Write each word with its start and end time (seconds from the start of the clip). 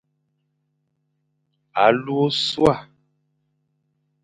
Alu 1.83 2.13
ôsua. 2.25 2.73